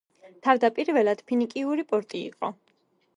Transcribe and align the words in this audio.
თავდაპირველად, 0.45 1.21
ფინიკიური 1.31 1.85
პორტი 1.93 2.23
იყო. 2.31 2.51